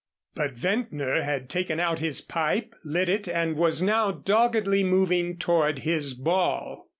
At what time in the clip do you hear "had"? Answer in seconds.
1.21-1.47